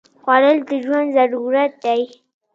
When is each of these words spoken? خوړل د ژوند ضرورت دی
خوړل 0.21 0.57
د 0.69 0.71
ژوند 0.83 1.09
ضرورت 1.17 1.71
دی 1.85 2.01